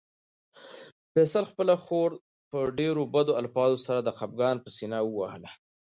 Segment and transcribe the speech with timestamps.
[1.13, 2.09] فیصل خپله خور
[2.49, 5.49] په ډېرو بدو الفاظو سره د خپګان په سېنه ووهله.